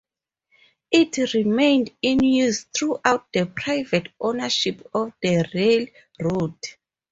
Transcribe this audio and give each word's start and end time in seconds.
It 0.89 1.31
remained 1.35 1.91
in 2.01 2.23
use 2.23 2.63
throughout 2.75 3.31
the 3.31 3.45
private 3.55 4.07
ownership 4.19 4.89
of 4.95 5.13
the 5.21 5.47
railroad. 5.53 6.57